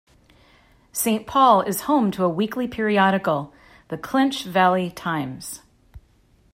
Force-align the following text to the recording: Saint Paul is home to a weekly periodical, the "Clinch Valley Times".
Saint 0.93 1.27
Paul 1.27 1.61
is 1.61 1.81
home 1.81 2.09
to 2.09 2.23
a 2.23 2.27
weekly 2.27 2.67
periodical, 2.67 3.53
the 3.89 3.99
"Clinch 3.99 4.45
Valley 4.45 4.89
Times". 4.89 5.61